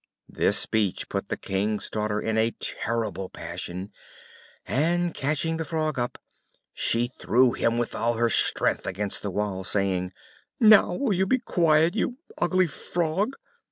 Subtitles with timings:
[0.27, 3.91] This speech put the King's daughter in a terrible passion,
[4.65, 6.17] and catching the Frog up,
[6.73, 10.11] she threw him with all her strength against the wall, saying,
[10.59, 13.35] "Now, will you be quiet, you ugly Frog?"